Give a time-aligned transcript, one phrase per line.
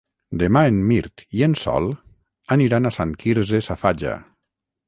[0.43, 1.87] Demà en Mirt i en Sol
[2.57, 4.19] aniran a Sant Quirze Safaja.